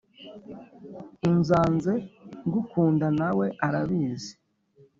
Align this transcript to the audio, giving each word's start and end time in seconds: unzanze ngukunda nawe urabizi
unzanze 1.29 1.93
ngukunda 2.47 3.07
nawe 3.19 3.45
urabizi 3.67 4.33